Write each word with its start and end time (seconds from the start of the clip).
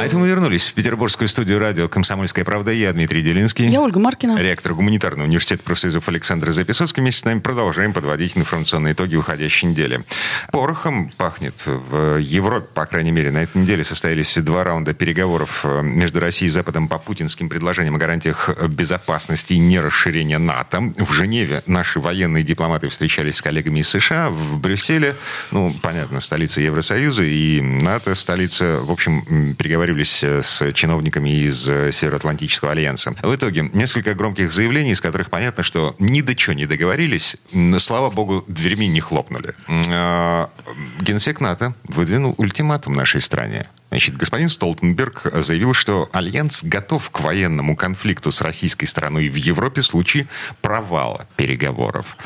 А 0.00 0.06
это 0.06 0.16
мы 0.16 0.28
вернулись 0.28 0.66
в 0.66 0.72
петербургскую 0.72 1.28
студию 1.28 1.58
радио 1.58 1.86
«Комсомольская 1.86 2.42
правда». 2.42 2.72
Я 2.72 2.90
Дмитрий 2.94 3.20
Делинский. 3.20 3.66
Я 3.66 3.82
Ольга 3.82 4.00
Маркина. 4.00 4.40
Ректор 4.40 4.72
гуманитарного 4.72 5.26
университета 5.26 5.62
профсоюзов 5.62 6.08
Александр 6.08 6.52
Записоцкий. 6.52 7.02
Вместе 7.02 7.20
с 7.20 7.24
нами 7.26 7.40
продолжаем 7.40 7.92
подводить 7.92 8.34
информационные 8.34 8.94
итоги 8.94 9.16
уходящей 9.16 9.68
недели. 9.68 10.02
Порохом 10.52 11.10
пахнет 11.18 11.64
в 11.66 12.16
Европе, 12.16 12.66
по 12.72 12.86
крайней 12.86 13.10
мере. 13.10 13.30
На 13.30 13.42
этой 13.42 13.60
неделе 13.60 13.84
состоялись 13.84 14.38
два 14.38 14.64
раунда 14.64 14.94
переговоров 14.94 15.60
э, 15.64 15.82
между 15.82 16.18
Россией 16.20 16.48
и 16.48 16.50
Западом 16.50 16.88
по 16.88 16.98
путинским 16.98 17.50
предложениям 17.50 17.96
о 17.96 17.98
гарантиях 17.98 18.48
безопасности 18.68 19.52
и 19.52 19.58
нерасширения 19.58 20.38
НАТО. 20.38 20.94
В 20.96 21.12
Женеве 21.12 21.62
наши 21.66 22.00
военные 22.00 22.42
дипломаты 22.42 22.88
встречались 22.88 23.36
с 23.36 23.42
коллегами 23.42 23.80
из 23.80 23.90
США. 23.90 24.30
В 24.30 24.58
Брюсселе, 24.60 25.14
ну, 25.50 25.74
понятно, 25.82 26.20
столица 26.20 26.62
Евросоюза 26.62 27.24
и 27.24 27.60
НАТО, 27.60 28.14
столица, 28.14 28.80
в 28.80 28.90
общем, 28.90 29.54
переговорили 29.56 29.89
договаривались 29.90 30.22
э, 30.22 30.42
с 30.42 30.72
чиновниками 30.72 31.30
из 31.30 31.68
э, 31.68 31.92
Североатлантического 31.92 32.72
альянса. 32.72 33.14
В 33.22 33.34
итоге 33.34 33.70
несколько 33.72 34.14
громких 34.14 34.50
заявлений, 34.50 34.92
из 34.92 35.00
которых 35.00 35.30
понятно, 35.30 35.62
что 35.62 35.94
ни 35.98 36.20
до 36.20 36.34
чего 36.34 36.54
не 36.54 36.66
договорились. 36.66 37.36
Слава 37.78 38.10
богу, 38.10 38.44
дверьми 38.46 38.88
не 38.88 39.00
хлопнули. 39.00 39.54
Э, 39.68 40.46
генсек 41.00 41.40
НАТО 41.40 41.74
выдвинул 41.84 42.34
ультиматум 42.38 42.94
нашей 42.94 43.20
стране. 43.20 43.66
Значит, 43.90 44.16
господин 44.16 44.48
Столтенберг 44.48 45.22
заявил, 45.42 45.74
что 45.74 46.08
Альянс 46.12 46.62
готов 46.62 47.10
к 47.10 47.20
военному 47.20 47.74
конфликту 47.74 48.30
с 48.30 48.40
российской 48.40 48.86
стороной 48.86 49.28
в 49.28 49.34
Европе 49.34 49.82
в 49.82 49.86
случае 49.86 50.28
провала 50.62 51.26
переговоров. 51.36 52.16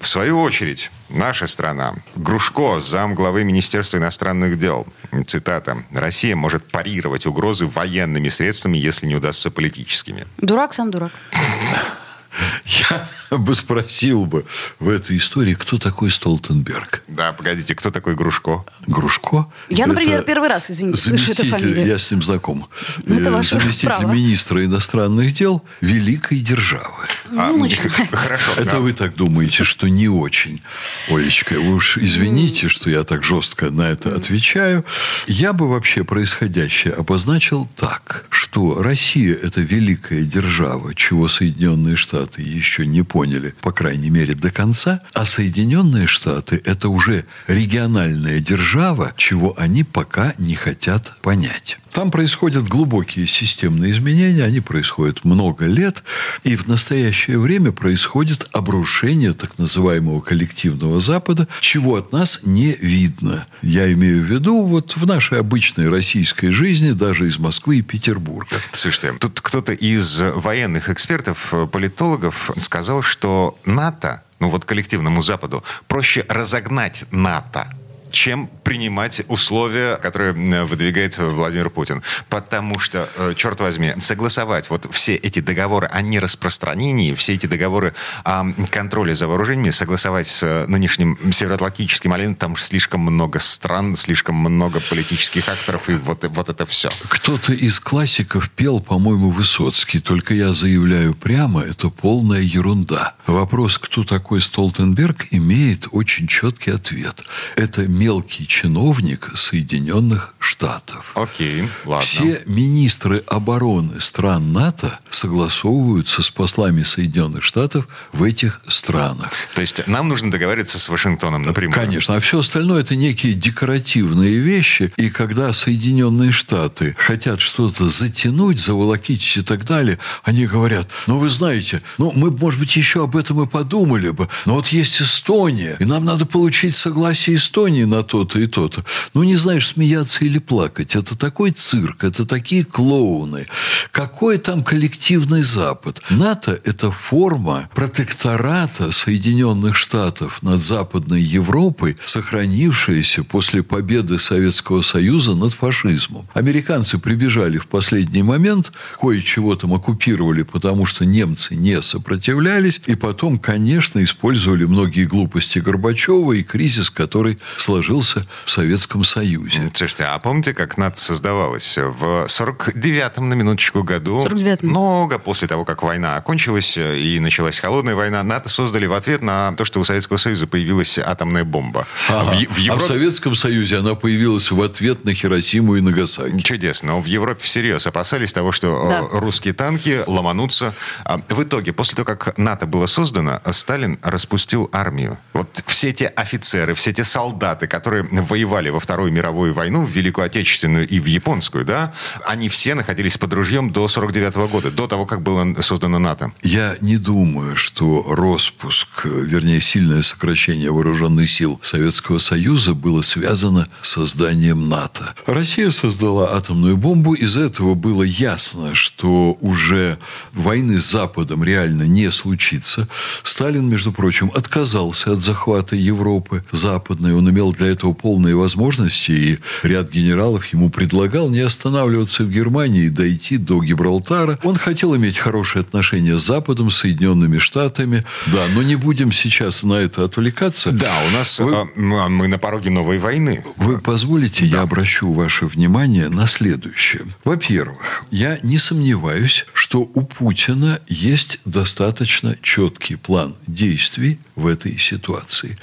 В 0.00 0.08
свою 0.08 0.40
очередь, 0.40 0.90
наша 1.08 1.46
страна, 1.46 1.94
Грушко, 2.16 2.80
зам 2.80 3.14
главы 3.14 3.44
Министерства 3.44 3.98
иностранных 3.98 4.58
дел, 4.58 4.86
цитата, 5.26 5.84
«Россия 5.92 6.34
может 6.34 6.64
парировать 6.70 7.24
угрозы 7.24 7.66
военными 7.66 8.28
средствами, 8.28 8.76
если 8.78 9.06
не 9.06 9.14
удастся 9.14 9.50
политическими». 9.50 10.26
Дурак 10.38 10.74
сам 10.74 10.90
дурак. 10.90 11.12
Я 12.64 13.08
бы 13.38 13.54
спросил 13.54 14.26
бы 14.26 14.44
в 14.78 14.88
этой 14.88 15.16
истории, 15.16 15.54
кто 15.54 15.78
такой 15.78 16.10
Столтенберг. 16.10 17.02
Да, 17.08 17.32
погодите, 17.32 17.74
кто 17.74 17.90
такой 17.90 18.14
Грушко? 18.14 18.64
Грушко? 18.86 19.46
Я, 19.68 19.86
например, 19.86 20.18
это 20.18 20.26
первый 20.26 20.48
раз, 20.48 20.70
извините, 20.70 20.98
слышу 20.98 21.32
эту 21.32 21.46
фамилию. 21.46 21.86
Я 21.86 21.98
с 21.98 22.10
ним 22.10 22.22
знаком. 22.22 22.68
Ну, 23.04 23.18
это 23.18 23.30
ваше 23.30 23.58
Заместитель 23.58 23.88
право. 23.88 24.12
министра 24.12 24.64
иностранных 24.64 25.32
дел 25.32 25.62
великой 25.80 26.40
державы. 26.40 27.06
А, 27.36 27.50
Ну. 27.52 27.68
Хорошо. 28.12 28.52
Это 28.56 28.64
да. 28.64 28.78
вы 28.80 28.92
так 28.92 29.14
думаете, 29.14 29.64
что 29.64 29.88
не 29.88 30.08
очень. 30.08 30.60
Олечка, 31.08 31.54
вы 31.54 31.74
уж 31.74 31.98
извините, 31.98 32.68
что 32.68 32.90
я 32.90 33.04
так 33.04 33.24
жестко 33.24 33.70
на 33.70 33.90
это 33.90 34.14
отвечаю. 34.14 34.84
Я 35.26 35.52
бы 35.52 35.68
вообще 35.68 36.04
происходящее 36.04 36.94
обозначил 36.94 37.68
так, 37.76 38.26
что 38.30 38.82
Россия– 38.82 39.34
это 39.42 39.60
великая 39.60 40.22
держава, 40.22 40.94
чего 40.94 41.28
Соединенные 41.28 41.96
Штаты 41.96 42.42
еще 42.42 42.86
не 42.86 43.02
поняли, 43.02 43.21
по 43.60 43.72
крайней 43.72 44.10
мере, 44.10 44.34
до 44.34 44.50
конца, 44.50 45.00
а 45.14 45.26
Соединенные 45.26 46.06
Штаты– 46.06 46.60
это 46.64 46.88
уже 46.88 47.24
региональная 47.46 48.40
держава, 48.40 49.12
чего 49.16 49.54
они 49.58 49.84
пока 49.84 50.34
не 50.38 50.54
хотят 50.54 51.18
понять. 51.22 51.78
Там 51.92 52.10
происходят 52.10 52.66
глубокие 52.68 53.26
системные 53.26 53.92
изменения, 53.92 54.44
они 54.44 54.60
происходят 54.60 55.24
много 55.24 55.66
лет, 55.66 56.02
и 56.42 56.56
в 56.56 56.66
настоящее 56.66 57.38
время 57.38 57.70
происходит 57.70 58.48
обрушение 58.52 59.34
так 59.34 59.58
называемого 59.58 60.20
коллективного 60.20 61.00
Запада, 61.00 61.46
чего 61.60 61.96
от 61.96 62.10
нас 62.12 62.40
не 62.44 62.72
видно. 62.72 63.46
Я 63.60 63.92
имею 63.92 64.22
в 64.22 64.26
виду 64.26 64.64
вот 64.64 64.96
в 64.96 65.06
нашей 65.06 65.38
обычной 65.38 65.90
российской 65.90 66.50
жизни, 66.50 66.92
даже 66.92 67.28
из 67.28 67.38
Москвы 67.38 67.78
и 67.78 67.82
Петербурга. 67.82 68.56
Слушайте, 68.72 69.12
тут 69.18 69.40
кто-то 69.42 69.72
из 69.72 70.18
военных 70.18 70.88
экспертов, 70.88 71.52
э, 71.52 71.66
политологов 71.66 72.50
сказал, 72.56 73.02
что 73.02 73.58
НАТО, 73.66 74.22
ну 74.40 74.48
вот 74.48 74.64
коллективному 74.64 75.22
Западу, 75.22 75.62
проще 75.88 76.24
разогнать 76.28 77.04
НАТО, 77.10 77.68
чем 78.10 78.48
принимать 78.72 79.20
условия, 79.28 79.96
которые 79.96 80.32
э, 80.32 80.64
выдвигает 80.64 81.18
Владимир 81.18 81.68
Путин. 81.68 82.02
Потому 82.30 82.78
что, 82.78 83.06
э, 83.18 83.34
черт 83.36 83.60
возьми, 83.60 83.92
согласовать 84.00 84.70
вот 84.70 84.88
все 84.92 85.14
эти 85.14 85.40
договоры 85.40 85.88
о 85.88 86.00
нераспространении, 86.00 87.12
все 87.12 87.34
эти 87.34 87.44
договоры 87.44 87.92
о 88.24 88.46
контроле 88.70 89.14
за 89.14 89.26
вооружениями, 89.26 89.68
согласовать 89.68 90.26
с 90.26 90.42
э, 90.42 90.64
нынешним 90.68 91.18
Североатлантическим 91.32 92.14
альянсом, 92.14 92.36
там 92.36 92.56
слишком 92.56 93.00
много 93.00 93.40
стран, 93.40 93.94
слишком 93.94 94.36
много 94.36 94.80
политических 94.80 95.46
акторов, 95.50 95.90
и 95.90 95.92
вот, 95.92 96.24
вот 96.24 96.48
это 96.48 96.64
все. 96.64 96.88
Кто-то 97.08 97.52
из 97.52 97.78
классиков 97.78 98.48
пел, 98.48 98.80
по-моему, 98.80 99.32
Высоцкий, 99.32 100.00
только 100.00 100.32
я 100.32 100.54
заявляю 100.54 101.14
прямо, 101.14 101.60
это 101.60 101.90
полная 101.90 102.40
ерунда. 102.40 103.16
Вопрос, 103.26 103.76
кто 103.76 104.02
такой 104.02 104.40
Столтенберг, 104.40 105.26
имеет 105.30 105.88
очень 105.90 106.26
четкий 106.26 106.70
ответ. 106.70 107.22
Это 107.56 107.86
мелкий 107.86 108.46
чиновник 108.62 109.30
Соединенных 109.34 110.34
Штатов. 110.38 111.12
Окей, 111.16 111.68
ладно. 111.84 112.06
Все 112.06 112.42
министры 112.46 113.24
обороны 113.26 114.00
стран 114.00 114.52
НАТО 114.52 115.00
согласовываются 115.10 116.22
с 116.22 116.30
послами 116.30 116.84
Соединенных 116.84 117.42
Штатов 117.42 117.88
в 118.12 118.22
этих 118.22 118.60
странах. 118.68 119.30
То 119.56 119.62
есть 119.62 119.84
нам 119.88 120.06
нужно 120.06 120.30
договориться 120.30 120.78
с 120.78 120.88
Вашингтоном 120.88 121.42
напрямую. 121.42 121.74
Конечно, 121.74 122.14
а 122.14 122.20
все 122.20 122.38
остальное 122.38 122.82
это 122.82 122.94
некие 122.94 123.34
декоративные 123.34 124.38
вещи. 124.38 124.92
И 124.96 125.10
когда 125.10 125.52
Соединенные 125.52 126.30
Штаты 126.30 126.94
хотят 126.96 127.40
что-то 127.40 127.88
затянуть, 127.90 128.60
заволокить 128.60 129.36
и 129.36 129.42
так 129.42 129.64
далее, 129.64 129.98
они 130.22 130.46
говорят, 130.46 130.88
ну 131.08 131.18
вы 131.18 131.30
знаете, 131.30 131.82
ну 131.98 132.12
мы, 132.14 132.30
может 132.30 132.60
быть, 132.60 132.76
еще 132.76 133.02
об 133.02 133.16
этом 133.16 133.42
и 133.42 133.46
подумали 133.48 134.10
бы, 134.10 134.28
но 134.46 134.54
вот 134.54 134.68
есть 134.68 135.02
Эстония, 135.02 135.76
и 135.80 135.84
нам 135.84 136.04
надо 136.04 136.26
получить 136.26 136.76
согласие 136.76 137.36
Эстонии 137.36 137.84
на 137.84 138.04
то-то 138.04 138.38
и 138.42 138.46
то-то. 138.46 138.84
Ну 139.14 139.22
не 139.22 139.36
знаешь, 139.36 139.68
смеяться 139.68 140.24
или 140.24 140.38
плакать. 140.38 140.96
Это 140.96 141.16
такой 141.16 141.50
цирк, 141.50 142.04
это 142.04 142.26
такие 142.26 142.64
клоуны. 142.64 143.46
Какой 143.90 144.38
там 144.38 144.62
коллективный 144.62 145.42
Запад? 145.42 146.02
НАТО– 146.10 146.58
это 146.64 146.90
форма 146.90 147.68
протектората 147.74 148.92
Соединенных 148.92 149.76
Штатов 149.76 150.42
над 150.42 150.62
Западной 150.62 151.22
Европой, 151.22 151.96
сохранившаяся 152.04 153.24
после 153.24 153.62
победы 153.62 154.18
Советского 154.18 154.82
Союза 154.82 155.34
над 155.34 155.54
фашизмом. 155.54 156.28
Американцы 156.34 156.98
прибежали 156.98 157.58
в 157.58 157.66
последний 157.66 158.22
момент, 158.22 158.72
кое-чего 159.00 159.56
там 159.56 159.74
оккупировали, 159.74 160.42
потому 160.42 160.86
что 160.86 161.04
немцы 161.04 161.54
не 161.54 161.80
сопротивлялись, 161.82 162.80
и 162.86 162.94
потом, 162.94 163.38
конечно, 163.38 164.02
использовали 164.02 164.64
многие 164.64 165.04
глупости 165.04 165.58
Горбачева 165.58 166.32
и 166.32 166.42
кризис, 166.42 166.90
который 166.90 167.38
сложился 167.56 168.26
в 168.44 168.50
Советском 168.50 169.04
Союзе. 169.04 169.70
Слушайте, 169.74 170.04
а 170.04 170.18
помните, 170.18 170.54
как 170.54 170.76
НАТО 170.78 171.00
создавалось? 171.00 171.76
В 171.78 172.26
49-м, 172.28 173.28
на 173.28 173.34
минуточку, 173.34 173.82
году, 173.82 174.24
49-м. 174.24 174.68
много 174.68 175.18
после 175.18 175.48
того, 175.48 175.64
как 175.64 175.82
война 175.82 176.16
окончилась 176.16 176.76
и 176.76 177.18
началась 177.20 177.58
холодная 177.58 177.94
война, 177.94 178.22
НАТО 178.22 178.48
создали 178.48 178.86
в 178.86 178.92
ответ 178.92 179.22
на 179.22 179.52
то, 179.54 179.64
что 179.64 179.80
у 179.80 179.84
Советского 179.84 180.16
Союза 180.16 180.46
появилась 180.46 180.98
атомная 180.98 181.44
бомба. 181.44 181.86
Ага. 182.08 182.32
В, 182.32 182.34
в 182.34 182.50
А 182.50 182.52
в 182.54 182.58
Европе... 182.58 182.84
Советском 182.84 183.34
Союзе 183.34 183.78
она 183.78 183.94
появилась 183.94 184.50
в 184.50 184.60
ответ 184.62 185.04
на 185.04 185.14
Хиросиму 185.14 185.76
и 185.76 185.80
Нагасаки. 185.80 186.40
Чудесно. 186.40 186.92
Но 186.92 187.00
в 187.00 187.06
Европе 187.06 187.42
всерьез 187.42 187.86
опасались 187.86 188.32
того, 188.32 188.52
что 188.52 188.88
Да. 188.88 189.00
э, 189.00 189.18
русские 189.18 189.54
танки 189.54 190.02
ломанутся. 190.06 190.74
А 191.04 191.18
В 191.28 191.42
итоге, 191.42 191.72
после 191.72 191.96
того, 191.96 192.06
как 192.06 192.36
НАТО 192.38 192.66
было 192.66 192.86
создано, 192.86 193.40
Сталин 193.52 193.98
распустил 194.02 194.68
армию. 194.72 195.18
Вот 195.32 195.62
все 195.66 195.92
те 195.92 196.06
офицеры, 196.06 196.74
все 196.74 196.92
те 196.92 197.04
солдаты, 197.04 197.66
которые 197.66 198.04
воевали 198.24 198.70
во 198.70 198.80
Вторую 198.80 199.12
мировую 199.12 199.54
войну, 199.54 199.84
в 199.84 199.90
Великую 199.90 200.26
Отечественную 200.26 200.86
и 200.86 201.00
в 201.00 201.06
Японскую, 201.06 201.64
да, 201.64 201.92
они 202.26 202.48
все 202.48 202.74
находились 202.74 203.18
под 203.18 203.32
ружьем 203.34 203.70
до 203.70 203.88
49 203.88 204.34
года, 204.50 204.70
до 204.70 204.86
того, 204.86 205.06
как 205.06 205.22
было 205.22 205.46
создано 205.60 205.98
НАТО. 205.98 206.32
Я 206.42 206.76
не 206.80 206.96
думаю, 206.96 207.56
что 207.56 208.14
распуск, 208.14 209.04
вернее, 209.04 209.60
сильное 209.60 210.02
сокращение 210.02 210.70
вооруженных 210.70 211.30
сил 211.30 211.58
Советского 211.62 212.18
Союза 212.18 212.74
было 212.74 213.02
связано 213.02 213.68
с 213.82 213.92
созданием 213.92 214.68
НАТО. 214.68 215.14
Россия 215.26 215.70
создала 215.70 216.34
атомную 216.36 216.76
бомбу, 216.76 217.14
из 217.14 217.36
этого 217.36 217.74
было 217.74 218.02
ясно, 218.02 218.74
что 218.74 219.36
уже 219.40 219.98
войны 220.32 220.80
с 220.80 220.90
Западом 220.90 221.44
реально 221.44 221.84
не 221.84 222.10
случится. 222.10 222.88
Сталин, 223.22 223.68
между 223.68 223.92
прочим, 223.92 224.30
отказался 224.34 225.12
от 225.12 225.20
захвата 225.20 225.76
Европы 225.76 226.44
западной. 226.52 227.14
Он 227.14 227.28
имел 227.30 227.52
для 227.52 227.68
этого 227.68 227.92
полные 228.12 228.36
возможности, 228.36 229.10
и 229.10 229.38
ряд 229.62 229.90
генералов 229.90 230.44
ему 230.52 230.68
предлагал 230.68 231.30
не 231.30 231.40
останавливаться 231.40 232.24
в 232.24 232.30
Германии 232.30 232.84
и 232.84 232.90
дойти 232.90 233.38
до 233.38 233.62
Гибралтара. 233.62 234.38
Он 234.42 234.56
хотел 234.56 234.94
иметь 234.94 235.16
хорошие 235.16 235.60
отношения 235.60 236.18
с 236.18 236.26
Западом, 236.26 236.70
с 236.70 236.76
Соединенными 236.76 237.38
Штатами. 237.38 238.04
Да, 238.26 238.44
но 238.54 238.62
не 238.62 238.76
будем 238.76 239.12
сейчас 239.12 239.62
на 239.62 239.76
это 239.76 240.04
отвлекаться. 240.04 240.72
Да, 240.72 240.92
у 241.08 241.16
нас 241.16 241.40
Вы... 241.40 241.54
А, 241.54 242.08
мы 242.10 242.28
на 242.28 242.36
пороге 242.36 242.68
новой 242.68 242.98
войны. 242.98 243.42
Вы 243.56 243.78
позволите, 243.78 244.44
да. 244.44 244.58
я 244.58 244.62
обращу 244.64 245.10
ваше 245.10 245.46
внимание 245.46 246.10
на 246.10 246.26
следующее. 246.26 247.04
Во-первых, 247.24 248.04
я 248.10 248.38
не 248.42 248.58
сомневаюсь, 248.58 249.46
что 249.54 249.80
у 249.80 250.02
Путина 250.02 250.80
есть 250.86 251.38
достаточно 251.46 252.36
четкий 252.42 252.96
план 252.96 253.36
действий 253.46 254.18
в 254.36 254.46
этой 254.46 254.78
ситуации. 254.78 255.56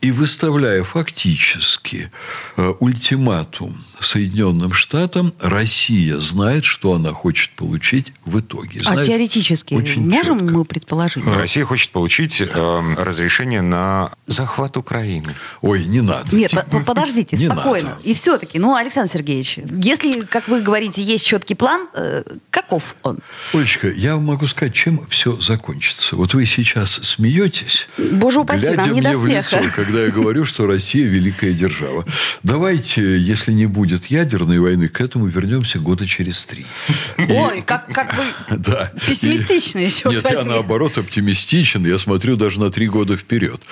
И 0.00 0.12
выставляя 0.12 0.84
фактически 0.84 1.95
э, 2.56 2.72
ультиматум 2.80 3.76
Соединенным 4.00 4.72
Штатам, 4.72 5.32
Россия 5.40 6.18
знает, 6.18 6.64
что 6.64 6.94
она 6.94 7.12
хочет 7.12 7.50
получить 7.52 8.12
в 8.24 8.40
итоге. 8.40 8.80
А 8.80 8.84
знает 8.84 9.00
а 9.00 9.04
теоретически 9.04 9.74
очень 9.74 10.06
можем 10.06 10.40
четко. 10.40 10.54
мы 10.54 10.64
предположить? 10.64 11.24
Россия 11.26 11.64
хочет 11.64 11.90
получить 11.90 12.40
э, 12.40 12.94
разрешение 12.96 13.62
на 13.62 14.12
захват 14.26 14.76
Украины. 14.76 15.34
Ой, 15.62 15.84
не 15.84 16.02
надо. 16.02 16.36
Нет, 16.36 16.52
по 16.70 16.80
подождите, 16.80 17.36
не 17.36 17.46
спокойно. 17.46 17.90
Надо. 17.90 18.02
И 18.02 18.14
все-таки, 18.14 18.58
ну, 18.58 18.74
Александр 18.74 19.10
Сергеевич, 19.10 19.58
если, 19.70 20.20
как 20.20 20.48
вы 20.48 20.60
говорите, 20.60 21.02
есть 21.02 21.24
четкий 21.24 21.54
план, 21.54 21.88
э, 21.94 22.22
каков 22.50 22.96
он? 23.02 23.18
Олечка, 23.54 23.88
я 23.88 24.16
могу 24.16 24.46
сказать, 24.46 24.74
чем 24.74 25.06
все 25.08 25.40
закончится. 25.40 26.16
Вот 26.16 26.34
вы 26.34 26.44
сейчас 26.44 26.92
смеетесь, 27.02 27.88
Боже 27.96 28.40
упаси, 28.40 28.66
глядя 28.66 28.76
нам 28.76 28.92
не 28.92 29.00
мне 29.00 29.12
до 29.12 29.18
в 29.18 29.26
лицо, 29.26 29.58
когда 29.74 30.02
я 30.02 30.10
говорю, 30.10 30.44
что 30.44 30.66
Россия 30.66 31.06
великая 31.06 31.52
держава. 31.52 32.04
Давайте, 32.42 33.18
если 33.18 33.52
не 33.52 33.66
будет 33.66 33.85
будет 33.86 34.06
ядерной 34.06 34.58
войны, 34.58 34.88
к 34.88 35.00
этому 35.00 35.26
вернемся 35.26 35.78
года 35.78 36.06
через 36.06 36.44
три. 36.44 36.66
Ой, 37.18 37.62
как, 37.62 37.86
как 37.92 38.14
вы 38.16 38.24
да. 38.58 38.90
пессимистичны 39.06 39.80
еще. 39.80 40.10
Нет, 40.10 40.26
я 40.30 40.44
наоборот 40.44 40.98
оптимистичен. 40.98 41.86
Я 41.86 41.98
смотрю 41.98 42.36
даже 42.36 42.60
на 42.60 42.70
три 42.70 42.88
года 42.88 43.16
вперед. 43.16 43.62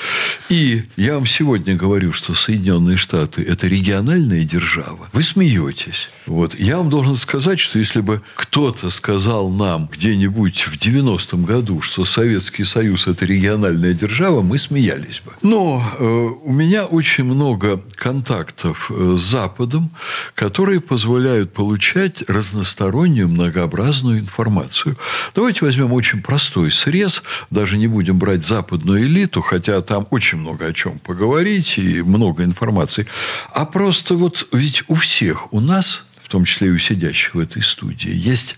И 0.48 0.84
я 0.96 1.14
вам 1.14 1.26
сегодня 1.26 1.74
говорю, 1.74 2.12
что 2.12 2.34
Соединенные 2.34 2.96
Штаты– 2.96 3.42
это 3.48 3.66
региональная 3.66 4.44
держава. 4.44 5.08
Вы 5.12 5.22
смеетесь. 5.22 6.08
Вот. 6.26 6.54
Я 6.54 6.78
вам 6.78 6.90
должен 6.90 7.16
сказать, 7.16 7.60
что 7.60 7.78
если 7.78 8.00
бы 8.00 8.22
кто-то 8.36 8.90
сказал 8.90 9.50
нам 9.50 9.88
где-нибудь 9.92 10.62
в 10.62 10.76
90-м 10.76 11.44
году, 11.44 11.80
что 11.82 12.04
Советский 12.04 12.64
Союз– 12.64 13.06
это 13.08 13.26
региональная 13.26 13.92
держава, 13.92 14.42
мы 14.42 14.58
смеялись 14.58 15.22
бы. 15.24 15.32
Но 15.42 15.82
э, 15.98 16.04
у 16.04 16.52
меня 16.52 16.84
очень 16.84 17.24
много 17.24 17.80
контактов 17.96 18.90
э, 18.90 19.16
с 19.18 19.22
Западом, 19.22 19.90
которые 20.34 20.80
позволяют 20.80 21.52
получать 21.52 22.22
разностороннюю, 22.28 23.28
многообразную 23.28 24.18
информацию. 24.18 24.96
Давайте 25.34 25.64
возьмем 25.64 25.92
очень 25.92 26.22
простой 26.22 26.70
срез, 26.72 27.22
даже 27.50 27.76
не 27.76 27.86
будем 27.86 28.18
брать 28.18 28.44
западную 28.44 29.02
элиту, 29.02 29.40
хотя 29.40 29.80
там 29.80 30.06
очень 30.10 30.38
много 30.38 30.66
о 30.66 30.72
чем 30.72 30.98
поговорить 30.98 31.78
и 31.78 32.02
много 32.02 32.44
информации, 32.44 33.06
а 33.52 33.64
просто 33.64 34.14
вот 34.14 34.46
ведь 34.52 34.84
у 34.88 34.94
всех 34.94 35.52
у 35.52 35.60
нас 35.60 36.04
том 36.34 36.46
числе 36.46 36.66
и 36.66 36.70
у 36.72 36.78
сидящих 36.78 37.36
в 37.36 37.38
этой 37.38 37.62
студии, 37.62 38.10
есть 38.12 38.56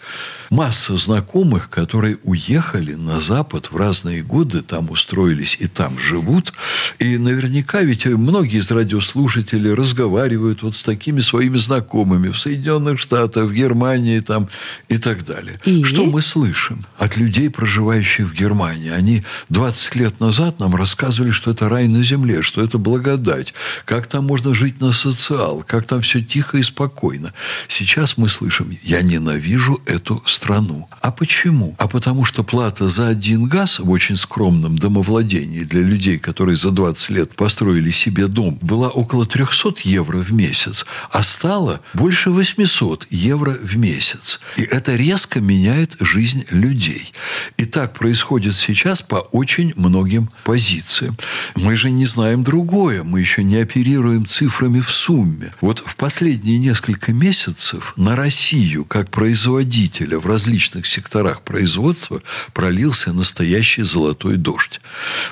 масса 0.49 0.97
знакомых, 0.97 1.69
которые 1.69 2.17
уехали 2.23 2.95
на 2.95 3.21
Запад 3.21 3.71
в 3.71 3.77
разные 3.77 4.23
годы, 4.23 4.63
там 4.63 4.91
устроились 4.91 5.59
и 5.61 5.67
там 5.67 5.99
живут. 5.99 6.55
И 6.99 7.19
наверняка 7.19 7.83
ведь 7.83 8.07
многие 8.07 8.61
из 8.61 8.71
радиослушателей 8.71 9.75
разговаривают 9.75 10.63
вот 10.63 10.75
с 10.75 10.83
такими 10.83 11.21
своими 11.21 11.59
знакомыми 11.59 12.31
в 12.31 12.39
Соединенных 12.39 12.99
Штатах, 12.99 13.45
в 13.45 13.53
Германии 13.53 14.21
там 14.21 14.49
и 14.89 14.97
так 14.97 15.27
далее. 15.27 15.61
И? 15.67 15.85
Что 15.85 16.07
мы 16.07 16.23
слышим 16.23 16.87
от 16.97 17.19
людей, 17.19 17.51
проживающих 17.51 18.29
в 18.29 18.33
Германии? 18.33 18.91
Они 18.91 19.23
20 19.51 19.97
лет 19.97 20.21
назад 20.21 20.61
нам 20.61 20.75
рассказывали, 20.75 21.31
что 21.31 21.51
это 21.51 21.69
рай 21.69 21.89
на 21.89 22.03
земле, 22.03 22.41
что 22.41 22.63
это 22.63 22.79
благодать, 22.79 23.53
как 23.85 24.07
там 24.07 24.25
можно 24.25 24.55
жить 24.55 24.81
на 24.81 24.93
социал, 24.93 25.63
как 25.67 25.85
там 25.85 26.01
все 26.01 26.23
тихо 26.23 26.57
и 26.57 26.63
спокойно. 26.63 27.35
Сейчас 27.69 28.17
мы 28.17 28.29
слышим, 28.29 28.77
я 28.83 29.03
ненавижу 29.03 29.81
эту 29.87 30.23
страну. 30.27 30.89
А 31.01 31.11
почему? 31.11 31.75
А 31.79 31.89
потому 31.89 32.25
что 32.25 32.43
плата 32.43 32.89
за 32.89 33.09
один 33.09 33.45
газ 33.45 33.79
в 33.79 33.91
очень 33.91 34.17
скромном 34.17 34.79
домовладении 34.79 35.65
для 35.65 35.83
людей, 35.83 36.19
которые 36.19 36.57
за 36.57 36.71
20 36.71 37.11
лет 37.11 37.37
построили 37.37 37.91
себе 37.91 38.29
дом, 38.29 38.59
была 38.63 38.89
около 38.89 39.27
300 39.27 39.75
евро 39.85 40.19
в 40.19 40.33
месяц, 40.33 40.87
а 41.11 41.23
стала 41.23 41.81
больше 41.95 42.31
800 42.31 43.07
евро 43.11 43.51
в 43.51 43.77
месяц. 43.77 44.41
И 44.57 44.63
это 44.63 44.95
резко 44.97 45.41
меняет 45.41 45.97
жизнь 46.01 46.45
людей. 46.51 47.13
И 47.57 47.65
так 47.65 47.95
происходит 47.95 48.55
сейчас 48.55 49.01
по 49.01 49.17
очень 49.17 49.73
многим 49.77 50.31
позициям. 50.45 51.17
Мы 51.55 51.75
же 51.77 51.91
не 51.91 52.05
знаем 52.05 52.45
другое. 52.45 53.03
Мы 53.03 53.21
еще 53.21 53.43
не 53.43 53.57
оперируем 53.57 54.27
цифрами 54.27 54.81
в 54.81 54.91
сумме. 54.91 55.55
Вот 55.63 55.83
в 55.85 55.97
последние 55.97 56.59
несколько 56.59 57.15
месяцев 57.15 57.95
на 57.97 58.15
Россию 58.15 58.85
как 58.85 59.11
производителя 59.11 60.19
в 60.19 60.27
различных 60.27 60.87
секторах 60.87 61.43
производства 61.43 62.21
пролился 62.53 63.15
настоящий 63.15 63.83
золотой 63.83 64.37
дождь. 64.37 64.81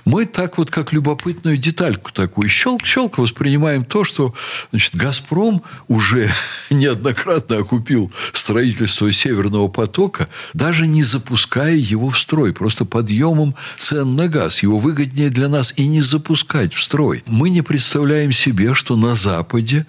Мы 0.06 0.25
так 0.25 0.56
вот, 0.56 0.71
как 0.71 0.94
любопытную 0.94 1.59
детальку 1.59 2.11
такую 2.11 2.49
щелк-щелк 2.49 3.19
воспринимаем 3.19 3.85
то, 3.85 4.05
что 4.05 4.35
значит, 4.71 4.97
«Газпром» 4.97 5.62
уже 5.88 6.32
неоднократно 6.71 7.59
окупил 7.59 8.11
строительство 8.32 9.12
«Северного 9.12 9.69
потока», 9.69 10.29
даже 10.55 10.87
не 10.87 11.03
запуская 11.03 11.75
его 11.75 12.13
в 12.14 12.19
строй, 12.19 12.52
просто 12.52 12.84
подъемом 12.84 13.55
цен 13.76 14.16
на 14.16 14.28
газ. 14.28 14.62
Его 14.62 14.78
выгоднее 14.78 15.31
для 15.31 15.49
нас 15.49 15.75
и 15.76 15.87
не 15.87 16.00
запускать 16.00 16.72
в 16.72 16.82
строй. 16.82 17.22
Мы 17.26 17.50
не 17.50 17.62
представляем 17.62 18.32
себе, 18.32 18.75
что 18.75 18.96
на 18.96 19.14
Западе 19.14 19.87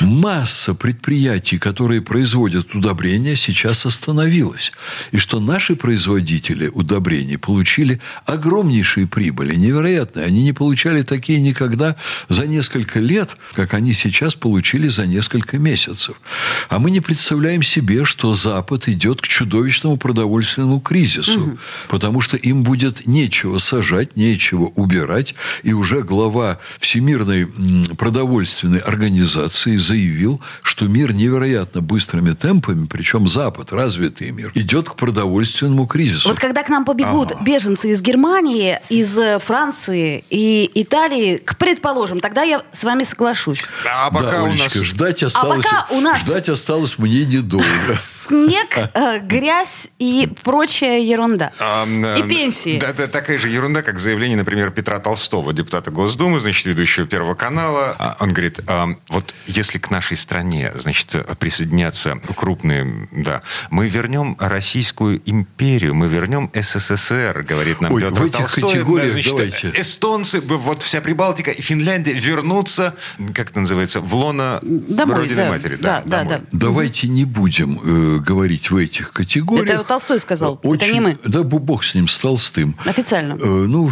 масса 0.00 0.74
предприятий, 0.74 1.58
которые 1.58 2.02
производят 2.02 2.74
удобрения, 2.74 3.36
сейчас 3.36 3.86
остановилась. 3.86 4.72
И 5.12 5.18
что 5.18 5.40
наши 5.40 5.76
производители 5.76 6.68
удобрений 6.68 7.38
получили 7.38 8.00
огромнейшие 8.26 9.06
прибыли, 9.06 9.54
невероятные. 9.54 10.26
Они 10.26 10.42
не 10.42 10.52
получали 10.52 11.02
такие 11.02 11.40
никогда 11.40 11.96
за 12.28 12.46
несколько 12.46 13.00
лет, 13.00 13.36
как 13.54 13.74
они 13.74 13.94
сейчас 13.94 14.34
получили 14.34 14.88
за 14.88 15.06
несколько 15.06 15.58
месяцев. 15.58 16.20
А 16.68 16.78
мы 16.78 16.90
не 16.90 17.00
представляем 17.00 17.62
себе, 17.62 18.04
что 18.04 18.34
Запад 18.34 18.88
идет 18.88 19.20
к 19.20 19.28
чудовищному 19.28 19.96
продовольственному 19.96 20.80
кризису, 20.80 21.40
угу. 21.40 21.58
Потому 21.88 22.20
что 22.20 22.36
им 22.36 22.62
будет 22.62 23.06
нечего 23.06 23.58
сажать, 23.58 24.16
нечего 24.16 24.72
убирать. 24.74 25.34
И 25.62 25.72
уже 25.72 26.02
глава 26.02 26.58
Всемирной 26.78 27.48
продовольственной 27.96 28.78
организации 28.78 29.76
заявил, 29.76 30.40
что 30.62 30.86
мир 30.86 31.12
невероятно 31.12 31.80
быстрыми 31.80 32.32
темпами, 32.32 32.86
причем 32.86 33.28
Запад, 33.28 33.72
развитый 33.72 34.30
мир, 34.30 34.52
идет 34.54 34.88
к 34.88 34.94
продовольственному 34.94 35.86
кризису. 35.86 36.28
Вот 36.28 36.38
когда 36.38 36.62
к 36.62 36.68
нам 36.68 36.84
побегут 36.84 37.32
ага. 37.32 37.44
беженцы 37.44 37.90
из 37.90 38.00
Германии, 38.00 38.80
из 38.88 39.16
э, 39.18 39.38
Франции 39.38 40.24
и 40.30 40.70
Италии, 40.74 41.38
к 41.38 41.58
предположим, 41.58 42.20
тогда 42.20 42.42
я 42.42 42.62
с 42.72 42.84
вами 42.84 43.04
соглашусь. 43.04 43.64
А 43.86 44.10
пока 44.10 44.30
да, 44.30 44.44
Олечка, 44.44 44.76
у 44.76 44.80
нас... 44.80 44.86
ждать 44.86 45.22
осталось, 45.22 45.64
а 45.64 45.70
пока 45.70 45.94
у 45.94 46.00
нас... 46.00 46.20
ждать 46.20 46.48
осталось 46.48 46.98
мне 46.98 47.24
недолго. 47.24 47.66
Снег, 47.98 48.90
э, 48.94 49.18
грязь 49.20 49.88
и 49.98 50.28
прочая 50.42 51.00
ерунда. 51.00 51.52
И 51.60 52.22
пенсии. 52.28 52.76
Это 52.82 53.08
такая 53.08 53.38
же 53.38 53.48
ерунда, 53.48 53.82
как 53.82 53.98
заявление, 53.98 54.36
например, 54.36 54.70
Петра 54.70 54.98
Толстого, 54.98 55.52
депутата 55.52 55.90
Госдумы, 55.90 56.40
значит, 56.40 56.66
ведущего 56.66 57.06
Первого 57.06 57.34
канала. 57.34 57.96
А, 57.98 58.16
он 58.20 58.32
говорит, 58.32 58.60
вот 59.08 59.34
если 59.46 59.78
к 59.78 59.90
нашей 59.90 60.16
стране, 60.16 60.72
значит, 60.76 61.16
присоединятся 61.38 62.18
крупные, 62.36 63.08
да, 63.12 63.42
мы 63.70 63.88
вернем 63.88 64.36
Российскую 64.38 65.20
империю, 65.24 65.94
мы 65.94 66.08
вернем 66.08 66.50
СССР, 66.54 67.44
говорит 67.48 67.80
нам 67.80 67.92
Ой, 67.92 68.02
Петр 68.02 68.14
в 68.14 68.24
этих 68.24 68.38
Толстой. 68.38 68.62
Категориях 68.62 69.12
значит, 69.12 69.32
давайте. 69.32 69.72
Эстонцы, 69.74 70.40
вот 70.40 70.82
вся 70.82 71.00
Прибалтика 71.00 71.50
и 71.50 71.60
Финляндия 71.60 72.12
вернутся, 72.12 72.94
как 73.34 73.50
это 73.50 73.60
называется, 73.60 74.00
в 74.00 74.14
лоно 74.14 74.60
домой, 74.62 75.16
Родины 75.16 75.36
да, 75.36 75.48
Матери. 75.48 75.76
Да, 75.76 76.02
да, 76.04 76.24
да, 76.24 76.38
да. 76.38 76.40
Давайте 76.52 77.08
не 77.08 77.24
будем 77.24 77.80
э, 77.82 78.18
говорить 78.18 78.70
в 78.70 78.76
этих 78.76 79.12
категориях. 79.12 79.68
Это 79.68 79.84
Толстой 79.84 80.18
сказал, 80.18 80.60
Очень, 80.62 80.82
это 80.82 80.92
не 80.92 81.00
мы. 81.00 81.18
Да, 81.24 81.42
бог 81.58 81.84
с 81.84 81.94
ним, 81.94 82.08
с 82.08 82.18
Толстым. 82.18 82.76
Официально. 82.84 83.34
Э, 83.34 83.46
ну, 83.66 83.90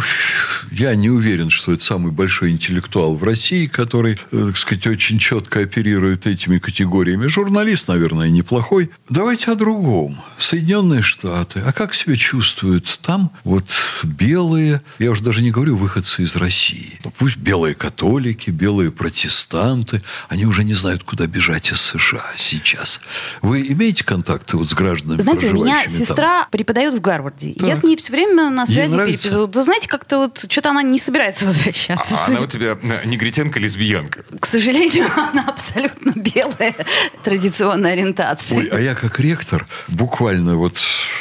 я 0.71 0.93
не 0.95 1.09
уверен, 1.09 1.49
что 1.49 1.73
это 1.73 1.83
самый 1.83 2.11
большой 2.11 2.51
интеллектуал 2.51 3.15
в 3.15 3.23
России, 3.23 3.65
который, 3.65 4.19
э, 4.31 4.45
так 4.47 4.57
сказать, 4.57 4.85
очень 4.85 5.17
четко 5.17 5.61
оперирует 5.61 6.27
этими 6.27 6.59
категориями 6.59 7.27
журналист, 7.27 7.87
наверное, 7.87 8.29
неплохой. 8.29 8.91
Давайте 9.09 9.51
о 9.51 9.55
другом. 9.55 10.21
Соединенные 10.37 11.01
Штаты. 11.01 11.63
А 11.65 11.71
как 11.71 11.93
себя 11.95 12.15
чувствуют 12.15 12.99
там 13.01 13.31
вот 13.43 13.65
белые, 14.03 14.81
я 14.99 15.11
уже 15.11 15.23
даже 15.23 15.41
не 15.41 15.51
говорю 15.51 15.77
выходцы 15.77 16.23
из 16.23 16.35
России. 16.35 16.99
Ну, 17.03 17.11
пусть 17.17 17.37
белые 17.37 17.73
католики, 17.75 18.49
белые 18.49 18.91
протестанты, 18.91 20.01
они 20.29 20.45
уже 20.45 20.63
не 20.63 20.73
знают, 20.73 21.03
куда 21.03 21.25
бежать 21.27 21.71
из 21.71 21.81
США 21.81 22.25
сейчас. 22.37 22.99
Вы 23.41 23.61
имеете 23.67 24.03
контакты 24.03 24.57
вот 24.57 24.69
с 24.69 24.73
гражданами, 24.73 25.21
Знаете, 25.21 25.47
у 25.49 25.53
меня 25.53 25.87
сестра 25.87 26.41
там? 26.41 26.47
преподает 26.51 26.93
в 26.93 27.01
Гарварде. 27.01 27.46
Так. 27.53 27.67
Я 27.67 27.75
с 27.75 27.83
ней 27.83 27.95
все 27.97 28.11
время 28.11 28.49
на 28.49 28.65
связи 28.65 28.95
переписываю. 28.95 29.47
Да 29.47 29.61
знаете, 29.61 29.87
как-то 29.87 30.17
вот 30.17 30.45
что-то 30.49 30.69
она 30.69 30.81
не 30.81 30.99
собирается 30.99 31.45
возвращаться. 31.45 32.15
А, 32.15 32.27
она 32.27 32.41
у 32.41 32.47
тебя 32.47 32.77
э, 32.81 33.05
негритянка-лесбиянка? 33.05 34.23
К 34.39 34.45
сожалению, 34.45 35.07
она 35.15 35.45
абсолютно 35.47 36.11
белая 36.15 36.75
традиционная 37.23 37.93
ориентация. 37.93 38.59
Ой, 38.59 38.67
а 38.67 38.79
я 38.79 38.95
как 38.95 39.19
ректор 39.19 39.67
буквально 39.87 40.55
вот 40.55 40.77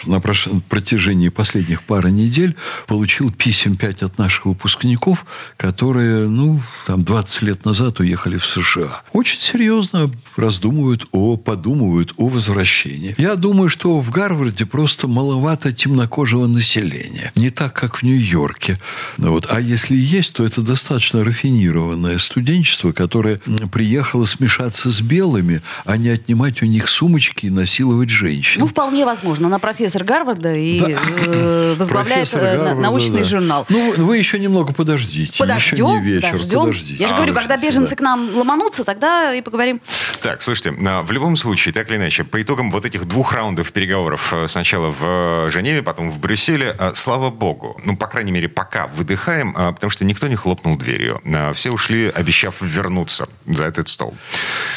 на 0.07 0.21
протяжении 0.21 1.29
последних 1.29 1.83
пары 1.83 2.11
недель 2.11 2.55
получил 2.87 3.31
писем 3.31 3.77
5 3.77 4.03
от 4.03 4.19
наших 4.19 4.47
выпускников, 4.47 5.27
которые, 5.57 6.29
ну, 6.29 6.61
там 6.87 7.05
20 7.05 7.43
лет 7.43 7.65
назад 7.65 8.01
уехали 8.01 8.39
в 8.39 8.45
США. 8.45 9.03
Очень 9.13 9.41
серьезно 9.41 10.11
раздумывают 10.37 11.07
о, 11.13 11.37
подумывают 11.37 12.13
о 12.17 12.29
возвращении. 12.29 13.15
Я 13.19 13.37
думаю, 13.37 13.69
что 13.69 14.01
в 14.01 14.11
Гарварде 14.11 14.67
просто 14.67 15.09
маловато 15.09 15.73
темнокожего 16.17 16.47
населения. 16.47 17.33
Не 17.35 17.51
так, 17.51 17.75
как 17.75 17.97
в 17.97 18.03
Нью-Йорке. 18.03 18.79
Вот. 19.19 19.47
А 19.51 19.61
если 19.61 19.95
есть, 19.95 20.33
то 20.35 20.45
это 20.45 20.63
достаточно 20.63 21.25
рафинированное 21.25 22.19
студенчество, 22.19 22.93
которое 22.93 23.41
приехало 23.71 24.25
смешаться 24.25 24.91
с 24.91 25.01
белыми, 25.03 25.61
а 25.85 25.97
не 25.97 26.09
отнимать 26.09 26.63
у 26.63 26.67
них 26.67 26.89
сумочки 26.89 27.47
и 27.47 27.51
насиловать 27.51 28.09
женщин. 28.09 28.61
Ну, 28.61 28.67
вполне 28.67 29.05
возможно. 29.05 29.49
Она 29.49 29.59
профессор 29.59 30.05
Гарварда 30.05 30.55
и 30.55 30.81
да. 30.81 30.87
э, 31.27 31.75
возглавляет 31.77 32.33
э, 32.33 32.41
Гарварда, 32.41 32.81
научный 32.81 33.19
да. 33.19 33.25
журнал. 33.25 33.67
Ну, 33.69 33.95
вы 33.99 34.17
еще 34.17 34.39
немного 34.39 34.73
подождите. 34.73 35.39
Подождем, 35.39 35.87
еще 35.87 36.01
не 36.01 36.01
вечер. 36.01 36.33
Подождем. 36.33 36.61
Подождите. 36.61 37.03
Я 37.03 37.09
же 37.09 37.15
говорю, 37.15 37.35
когда 37.35 37.57
беженцы 37.57 37.91
да. 37.91 37.97
к 37.97 38.01
нам 38.01 38.35
ломанутся, 38.35 38.85
тогда 38.85 39.35
и 39.35 39.43
поговорим. 39.43 39.81
Так, 40.23 40.43
слушайте, 40.43 40.75
а, 40.87 41.03
в 41.03 41.13
любом 41.13 41.37
случае, 41.37 41.73
так 41.73 41.91
или 41.91 41.97
иначе, 41.97 42.25
по 42.25 42.41
итогам 42.41 42.71
вот 42.71 42.85
этих 42.85 43.07
двух 43.07 43.33
раундов 43.33 43.73
переговоров, 43.73 44.33
э, 44.33 44.47
сначала 44.49 44.95
в 44.99 45.51
Женеве, 45.51 45.83
потом 45.83 46.11
в 46.11 46.19
Брюсселе, 46.19 46.75
э, 46.79 46.93
слава 46.95 47.31
богу, 47.31 47.79
ну, 47.85 47.97
по 47.97 48.07
крайней 48.07 48.33
мере, 48.33 48.49
пока 48.49 48.87
выдыхаем, 48.89 49.53
потому 49.53 49.91
что 49.91 50.05
никто 50.05 50.29
не 50.29 50.37
хлопнул 50.37 50.77
дверью. 50.77 51.21
Все 51.55 51.71
ушли, 51.71 52.09
обещав 52.09 52.61
вернуться 52.61 53.29
за 53.47 53.65
этот 53.65 53.89
стол. 53.89 54.15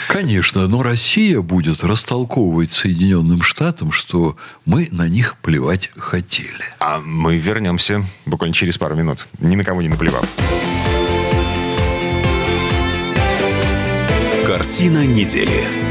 Конечно, 0.07 0.67
но 0.67 0.83
Россия 0.83 1.41
будет 1.41 1.83
растолковывать 1.83 2.71
Соединенным 2.71 3.41
Штатам, 3.41 3.91
что 3.91 4.37
мы 4.65 4.87
на 4.91 5.07
них 5.07 5.35
плевать 5.41 5.89
хотели. 5.97 6.65
А 6.79 6.99
мы 6.99 7.37
вернемся 7.37 8.03
буквально 8.25 8.53
через 8.53 8.77
пару 8.77 8.95
минут, 8.95 9.27
ни 9.39 9.55
на 9.55 9.63
кого 9.63 9.81
не 9.81 9.89
наплевав. 9.89 10.25
Картина 14.49 15.05
недели. 15.05 15.88